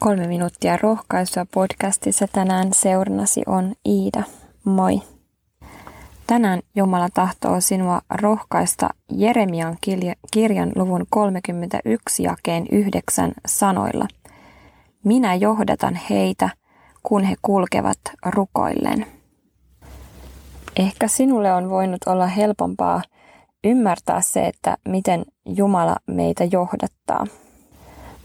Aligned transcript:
Kolme 0.00 0.26
minuuttia 0.26 0.76
rohkaisua 0.82 1.46
podcastissa 1.54 2.26
tänään 2.32 2.68
seurnasi 2.72 3.42
on 3.46 3.74
Iida. 3.88 4.22
Moi! 4.64 5.00
Tänään 6.26 6.60
Jumala 6.74 7.08
tahtoo 7.14 7.60
sinua 7.60 8.00
rohkaista 8.10 8.88
Jeremian 9.12 9.76
kirjan 10.32 10.72
luvun 10.76 11.06
31 11.10 12.22
jakeen 12.22 12.66
yhdeksän 12.72 13.32
sanoilla. 13.46 14.08
Minä 15.04 15.34
johdatan 15.34 16.00
heitä, 16.10 16.50
kun 17.02 17.24
he 17.24 17.34
kulkevat 17.42 18.00
rukoillen. 18.26 19.06
Ehkä 20.76 21.08
sinulle 21.08 21.52
on 21.54 21.70
voinut 21.70 22.00
olla 22.06 22.26
helpompaa 22.26 23.02
ymmärtää 23.64 24.20
se, 24.20 24.46
että 24.46 24.76
miten 24.88 25.24
Jumala 25.46 25.96
meitä 26.06 26.44
johdattaa– 26.44 27.26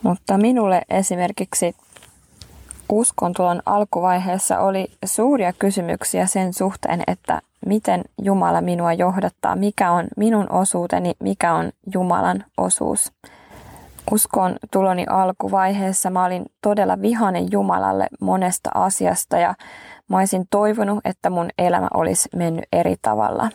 mutta 0.05 0.37
minulle 0.37 0.81
esimerkiksi 0.89 1.75
uskontulon 2.89 3.61
alkuvaiheessa 3.65 4.59
oli 4.59 4.87
suuria 5.05 5.53
kysymyksiä 5.53 6.25
sen 6.25 6.53
suhteen, 6.53 7.03
että 7.07 7.41
miten 7.65 8.03
Jumala 8.21 8.61
minua 8.61 8.93
johdattaa, 8.93 9.55
mikä 9.55 9.91
on 9.91 10.07
minun 10.17 10.51
osuuteni, 10.51 11.13
mikä 11.19 11.53
on 11.53 11.71
Jumalan 11.93 12.43
osuus. 12.57 13.11
Uskon 14.11 14.55
tuloni 14.71 15.05
alkuvaiheessa 15.09 16.09
mä 16.09 16.25
olin 16.25 16.45
todella 16.61 17.01
vihainen 17.01 17.51
Jumalalle 17.51 18.07
monesta 18.21 18.69
asiasta 18.73 19.37
ja 19.37 19.55
mä 20.07 20.17
olisin 20.17 20.45
toivonut, 20.49 20.99
että 21.05 21.29
mun 21.29 21.49
elämä 21.57 21.87
olisi 21.93 22.29
mennyt 22.35 22.65
eri 22.73 22.95
tavalla. 23.01 23.49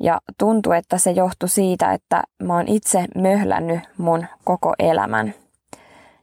Ja 0.00 0.20
tuntui, 0.38 0.76
että 0.76 0.98
se 0.98 1.10
johtui 1.10 1.48
siitä, 1.48 1.92
että 1.92 2.22
mä 2.42 2.54
oon 2.56 2.68
itse 2.68 3.04
möhlännyt 3.16 3.80
mun 3.98 4.26
koko 4.44 4.74
elämän. 4.78 5.34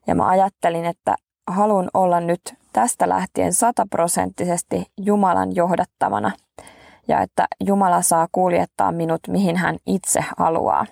Ja 0.08 0.16
mä 0.16 0.28
ajattelin, 0.28 0.86
että 0.86 1.16
haluan 1.48 1.90
olla 1.94 2.20
nyt 2.20 2.42
tästä 2.74 3.10
lähtien 3.10 3.54
sataprosenttisesti 3.54 4.86
Jumalan 4.98 5.56
johdattavana 5.56 6.32
ja 7.08 7.22
että 7.22 7.48
Jumala 7.64 8.02
saa 8.02 8.28
kuljettaa 8.32 8.92
minut 8.92 9.22
mihin 9.28 9.58
hän 9.58 9.78
itse 9.86 10.20
haluaa. 10.38 10.86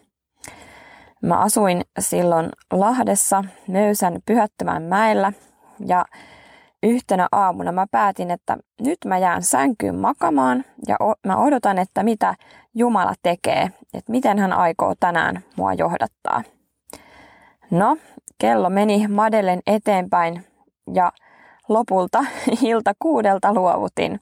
Mä 1.21 1.39
asuin 1.39 1.81
silloin 1.99 2.49
Lahdessa 2.73 3.43
Möysän 3.67 4.19
pyhättömän 4.25 4.83
mäellä 4.83 5.33
ja 5.85 6.05
yhtenä 6.85 7.27
aamuna 7.31 7.71
mä 7.71 7.85
päätin, 7.91 8.31
että 8.31 8.57
nyt 8.81 8.97
mä 9.05 9.17
jään 9.17 9.43
sänkyyn 9.43 9.95
makamaan 9.95 10.65
ja 10.87 10.97
mä 11.25 11.37
odotan, 11.37 11.77
että 11.77 12.03
mitä 12.03 12.35
Jumala 12.75 13.13
tekee, 13.23 13.69
että 13.93 14.11
miten 14.11 14.39
hän 14.39 14.53
aikoo 14.53 14.93
tänään 14.99 15.43
mua 15.55 15.73
johdattaa. 15.73 16.43
No, 17.71 17.97
kello 18.37 18.69
meni 18.69 19.07
Madellen 19.07 19.59
eteenpäin 19.67 20.45
ja 20.93 21.11
lopulta 21.69 22.25
ilta 22.61 22.93
kuudelta 22.99 23.53
luovutin. 23.53 24.19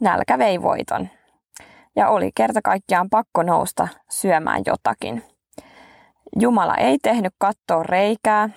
Nälkä 0.00 0.38
vei 0.38 0.62
voiton. 0.62 1.08
Ja 1.96 2.08
oli 2.08 2.30
kerta 2.34 2.60
kaikkiaan 2.62 3.10
pakko 3.10 3.42
nousta 3.42 3.88
syömään 4.10 4.62
jotakin. 4.66 5.24
Jumala 6.40 6.74
ei 6.74 6.98
tehnyt 7.02 7.34
kattoa 7.38 7.82
reikää, 7.82 8.48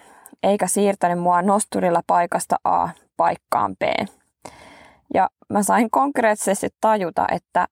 eikä 0.43 0.67
siirtänyt 0.67 1.19
mua 1.19 1.41
nosturilla 1.41 2.01
paikasta 2.07 2.55
A 2.63 2.89
paikkaan 3.21 3.75
B. 3.75 3.81
Ja 5.13 5.29
mä 5.49 5.63
sain 5.63 5.89
konkreettisesti 5.91 6.69
tajuta, 6.81 7.25
että 7.31 7.67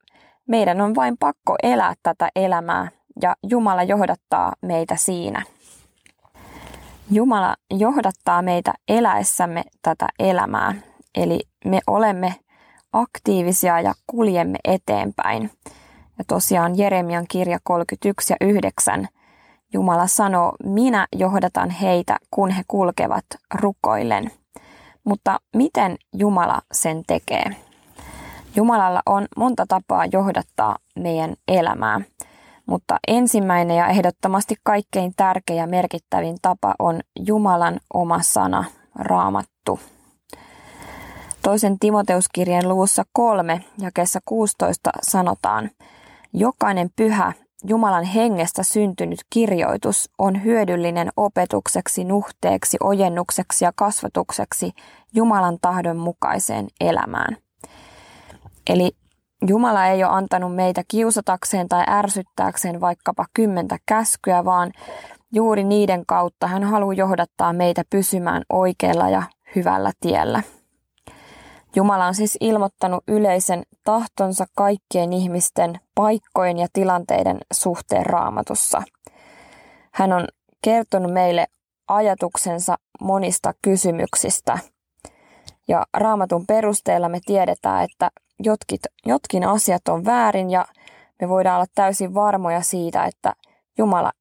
meidän 0.47 0.81
on 0.81 0.95
vain 0.95 1.17
pakko 1.19 1.55
elää 1.63 1.93
tätä 2.03 2.29
elämää 2.35 2.87
ja 3.21 3.35
Jumala 3.43 3.83
johdattaa 3.83 4.53
meitä 4.61 4.95
siinä. 4.95 5.43
Jumala 7.11 7.55
johdattaa 7.71 8.41
meitä 8.41 8.73
eläessämme 8.87 9.63
tätä 9.81 10.07
elämää, 10.19 10.75
eli 11.15 11.39
me 11.65 11.79
olemme 11.87 12.35
aktiivisia 12.93 13.81
ja 13.81 13.93
kuljemme 14.07 14.57
eteenpäin. 14.63 15.51
Ja 16.17 16.23
tosiaan 16.27 16.77
Jeremian 16.77 17.25
kirja 17.27 17.59
31 17.63 18.33
ja 18.33 18.47
9 18.47 19.07
Jumala 19.73 20.07
sanoo, 20.07 20.55
minä 20.63 21.07
johdatan 21.15 21.69
heitä, 21.69 22.17
kun 22.31 22.49
he 22.49 22.63
kulkevat 22.67 23.25
rukoillen. 23.53 24.31
Mutta 25.09 25.39
miten 25.55 25.97
Jumala 26.13 26.61
sen 26.71 27.03
tekee? 27.07 27.55
Jumalalla 28.55 29.01
on 29.05 29.27
monta 29.37 29.65
tapaa 29.67 30.05
johdattaa 30.05 30.77
meidän 30.95 31.33
elämää, 31.47 32.01
mutta 32.65 32.97
ensimmäinen 33.07 33.77
ja 33.77 33.87
ehdottomasti 33.87 34.55
kaikkein 34.63 35.13
tärkein 35.17 35.57
ja 35.57 35.67
merkittävin 35.67 36.37
tapa 36.41 36.75
on 36.79 36.99
Jumalan 37.27 37.79
oma 37.93 38.21
sana, 38.21 38.63
raamattu. 38.95 39.79
Toisen 41.41 41.79
Timoteuskirjan 41.79 42.69
luvussa 42.69 43.03
kolme 43.13 43.63
jakeessa 43.77 44.19
16 44.25 44.89
sanotaan, 45.01 45.69
jokainen 46.33 46.89
pyhä 46.95 47.33
Jumalan 47.67 48.03
hengestä 48.03 48.63
syntynyt 48.63 49.19
kirjoitus 49.29 50.09
on 50.17 50.43
hyödyllinen 50.43 51.09
opetukseksi, 51.17 52.03
nuhteeksi, 52.03 52.77
ojennukseksi 52.83 53.65
ja 53.65 53.71
kasvatukseksi 53.75 54.71
Jumalan 55.15 55.57
tahdon 55.61 55.97
mukaiseen 55.97 56.67
elämään. 56.81 57.37
Eli 58.69 58.91
Jumala 59.47 59.85
ei 59.85 60.03
ole 60.03 60.13
antanut 60.13 60.55
meitä 60.55 60.83
kiusatakseen 60.87 61.67
tai 61.69 61.83
ärsyttääkseen 61.89 62.81
vaikkapa 62.81 63.25
kymmentä 63.33 63.77
käskyä, 63.85 64.45
vaan 64.45 64.71
juuri 65.33 65.63
niiden 65.63 66.05
kautta 66.05 66.47
hän 66.47 66.63
haluaa 66.63 66.93
johdattaa 66.93 67.53
meitä 67.53 67.83
pysymään 67.89 68.43
oikealla 68.49 69.09
ja 69.09 69.23
hyvällä 69.55 69.91
tiellä. 69.99 70.43
Jumala 71.75 72.07
on 72.07 72.15
siis 72.15 72.37
ilmoittanut 72.41 73.03
yleisen 73.07 73.63
tahtonsa 73.83 74.45
kaikkien 74.55 75.13
ihmisten 75.13 75.79
paikkojen 75.95 76.57
ja 76.57 76.67
tilanteiden 76.73 77.37
suhteen 77.53 78.05
raamatussa. 78.05 78.81
Hän 79.91 80.13
on 80.13 80.27
kertonut 80.63 81.13
meille 81.13 81.47
ajatuksensa 81.87 82.77
monista 83.01 83.53
kysymyksistä. 83.61 84.59
Ja 85.67 85.85
raamatun 85.93 86.45
perusteella 86.47 87.09
me 87.09 87.19
tiedetään, 87.25 87.83
että 87.83 88.11
jotkit, 88.39 88.81
jotkin 89.05 89.43
asiat 89.43 89.87
on 89.87 90.05
väärin 90.05 90.49
ja 90.49 90.65
me 91.21 91.29
voidaan 91.29 91.55
olla 91.55 91.67
täysin 91.75 92.13
varmoja 92.13 92.61
siitä, 92.61 93.05
että 93.05 93.33
Jumala 93.77 94.11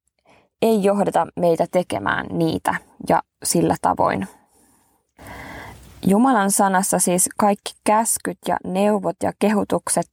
ei 0.61 0.83
johdata 0.83 1.27
meitä 1.35 1.65
tekemään 1.71 2.25
niitä 2.31 2.75
ja 3.09 3.21
sillä 3.43 3.75
tavoin. 3.81 4.27
Jumalan 6.07 6.51
sanassa 6.51 6.99
siis 6.99 7.29
kaikki 7.37 7.71
käskyt 7.83 8.37
ja 8.47 8.57
neuvot 8.63 9.15
ja 9.23 9.33
kehutukset 9.39 10.09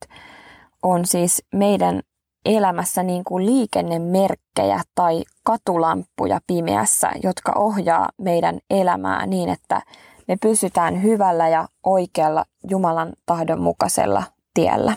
on 0.82 1.06
siis 1.06 1.42
meidän 1.52 2.00
elämässä 2.44 3.02
niin 3.02 3.24
kuin 3.24 3.46
liikennemerkkejä 3.46 4.80
tai 4.94 5.22
katulamppuja 5.44 6.40
pimeässä, 6.46 7.10
jotka 7.22 7.52
ohjaa 7.56 8.08
meidän 8.18 8.58
elämää 8.70 9.26
niin, 9.26 9.48
että 9.48 9.82
me 10.28 10.36
pysytään 10.42 11.02
hyvällä 11.02 11.48
ja 11.48 11.68
oikealla 11.84 12.44
Jumalan 12.70 13.12
tahdon 13.26 13.60
mukaisella 13.60 14.22
tiellä. 14.54 14.92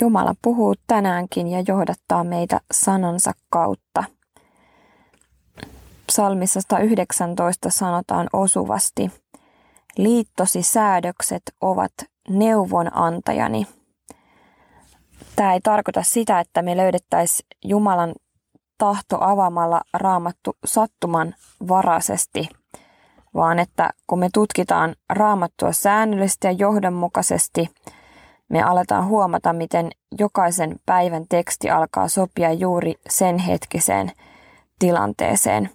Jumala 0.00 0.34
puhuu 0.42 0.74
tänäänkin 0.86 1.48
ja 1.48 1.62
johdattaa 1.68 2.24
meitä 2.24 2.60
sanansa 2.72 3.32
kautta. 3.50 4.04
Psalmissa 6.06 6.60
119 6.60 7.70
sanotaan 7.70 8.28
osuvasti, 8.32 9.10
liittosi 9.96 10.62
säädökset 10.62 11.42
ovat 11.60 11.92
neuvonantajani. 12.28 13.66
Tämä 15.36 15.52
ei 15.52 15.60
tarkoita 15.60 16.02
sitä, 16.02 16.40
että 16.40 16.62
me 16.62 16.76
löydettäisiin 16.76 17.46
Jumalan 17.64 18.14
tahto 18.78 19.18
avaamalla 19.20 19.80
raamattu 19.94 20.56
sattuman 20.64 21.34
varaisesti– 21.68 22.48
vaan 23.34 23.58
että 23.58 23.90
kun 24.06 24.18
me 24.18 24.28
tutkitaan 24.34 24.94
raamattua 25.08 25.72
säännöllisesti 25.72 26.46
ja 26.46 26.52
johdonmukaisesti, 26.52 27.70
me 28.48 28.62
aletaan 28.62 29.06
huomata, 29.06 29.52
miten 29.52 29.90
jokaisen 30.18 30.80
päivän 30.86 31.24
teksti 31.28 31.70
alkaa 31.70 32.08
sopia 32.08 32.52
juuri 32.52 32.94
sen 33.08 33.38
hetkiseen 33.38 34.12
tilanteeseen. 34.78 35.70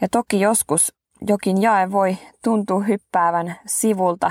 Ja 0.00 0.08
toki 0.10 0.40
joskus 0.40 0.92
jokin 1.20 1.62
jae 1.62 1.92
voi 1.92 2.18
tuntua 2.44 2.80
hyppäävän 2.80 3.56
sivulta 3.66 4.30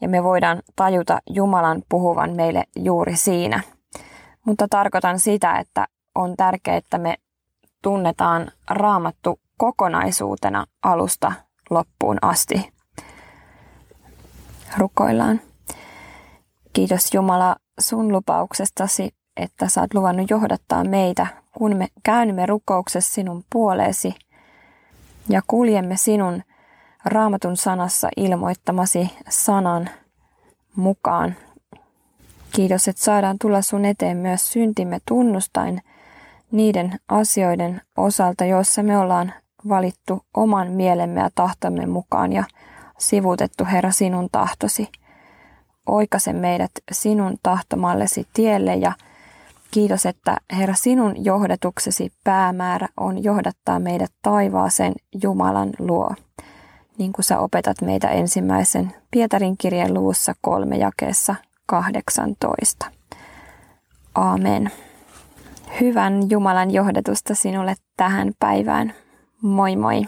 ja 0.00 0.08
me 0.08 0.22
voidaan 0.22 0.62
tajuta 0.76 1.18
Jumalan 1.30 1.82
puhuvan 1.88 2.36
meille 2.36 2.64
juuri 2.76 3.16
siinä. 3.16 3.60
Mutta 4.46 4.66
tarkoitan 4.70 5.18
sitä, 5.18 5.58
että 5.58 5.86
on 6.14 6.36
tärkeää, 6.36 6.76
että 6.76 6.98
me 6.98 7.16
tunnetaan 7.82 8.52
raamattu 8.70 9.40
kokonaisuutena 9.58 10.66
alusta 10.82 11.32
loppuun 11.70 12.18
asti. 12.22 12.72
Rukoillaan. 14.78 15.40
Kiitos 16.72 17.14
Jumala 17.14 17.56
sun 17.80 18.12
lupauksestasi, 18.12 19.14
että 19.36 19.68
saat 19.68 19.94
luvannut 19.94 20.30
johdattaa 20.30 20.84
meitä, 20.84 21.26
kun 21.58 21.76
me 21.76 21.88
käännymme 22.02 22.46
rukouksessa 22.46 23.14
sinun 23.14 23.44
puoleesi. 23.52 24.14
Ja 25.28 25.42
kuljemme 25.46 25.96
sinun 25.96 26.42
raamatun 27.04 27.56
sanassa 27.56 28.08
ilmoittamasi 28.16 29.10
sanan 29.28 29.90
mukaan. 30.76 31.34
Kiitos, 32.52 32.88
että 32.88 33.04
saadaan 33.04 33.36
tulla 33.40 33.62
sun 33.62 33.84
eteen 33.84 34.16
myös 34.16 34.52
syntimme 34.52 34.98
tunnustain 35.06 35.82
niiden 36.50 36.98
asioiden 37.08 37.80
osalta, 37.96 38.44
joissa 38.44 38.82
me 38.82 38.98
ollaan 38.98 39.32
valittu 39.68 40.24
oman 40.34 40.70
mielemme 40.70 41.20
ja 41.20 41.30
tahtomme 41.34 41.86
mukaan 41.86 42.32
ja 42.32 42.44
sivutettu 42.98 43.64
Herra 43.64 43.90
sinun 43.90 44.28
tahtosi. 44.32 44.88
Oikaise 45.86 46.32
meidät 46.32 46.70
sinun 46.92 47.36
tahtomallesi 47.42 48.26
tielle 48.32 48.74
ja 48.74 48.92
kiitos, 49.72 50.06
että 50.06 50.36
Herra 50.56 50.74
sinun 50.74 51.24
johdatuksesi 51.24 52.12
päämäärä 52.24 52.88
on 52.96 53.24
johdattaa 53.24 53.78
meidät 53.78 54.12
taivaaseen 54.22 54.92
Jumalan 55.22 55.70
luo. 55.78 56.10
Niin 56.98 57.12
kuin 57.12 57.24
sä 57.24 57.38
opetat 57.38 57.80
meitä 57.80 58.08
ensimmäisen 58.08 58.94
Pietarin 59.10 59.56
kirjeen 59.56 59.94
luvussa 59.94 60.34
kolme 60.40 60.76
jakeessa 60.76 61.34
18. 61.66 62.86
Aamen. 64.14 64.70
Hyvän 65.80 66.30
Jumalan 66.30 66.70
johdatusta 66.70 67.34
sinulle 67.34 67.74
tähän 67.96 68.32
päivään. 68.38 68.94
Moi 69.42 69.76
moi! 69.76 70.02